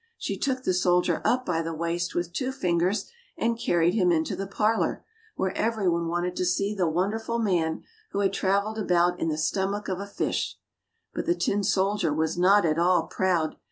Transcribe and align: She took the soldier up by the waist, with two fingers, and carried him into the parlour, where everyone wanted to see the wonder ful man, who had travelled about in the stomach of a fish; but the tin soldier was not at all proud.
She 0.17 0.35
took 0.35 0.63
the 0.63 0.73
soldier 0.73 1.21
up 1.23 1.45
by 1.45 1.61
the 1.61 1.75
waist, 1.75 2.15
with 2.15 2.33
two 2.33 2.51
fingers, 2.51 3.11
and 3.37 3.55
carried 3.59 3.93
him 3.93 4.11
into 4.11 4.35
the 4.35 4.47
parlour, 4.47 5.05
where 5.35 5.55
everyone 5.55 6.07
wanted 6.07 6.35
to 6.37 6.43
see 6.45 6.73
the 6.73 6.89
wonder 6.89 7.19
ful 7.19 7.37
man, 7.37 7.83
who 8.09 8.21
had 8.21 8.33
travelled 8.33 8.79
about 8.79 9.19
in 9.19 9.27
the 9.29 9.37
stomach 9.37 9.87
of 9.87 9.99
a 9.99 10.07
fish; 10.07 10.57
but 11.13 11.27
the 11.27 11.35
tin 11.35 11.63
soldier 11.63 12.11
was 12.11 12.35
not 12.35 12.65
at 12.65 12.79
all 12.79 13.05
proud. 13.05 13.57